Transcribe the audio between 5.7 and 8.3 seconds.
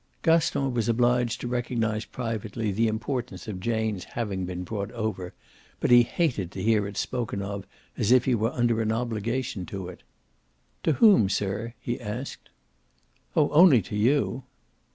but he hated to hear it spoken of as if